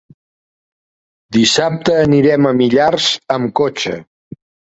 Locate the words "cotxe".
3.63-3.97